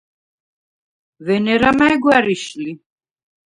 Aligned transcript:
ვენერა 1.25 1.71
მა̈ჲ 1.77 1.95
გვა̈რიშ 2.03 2.43
ლი? 2.61 2.71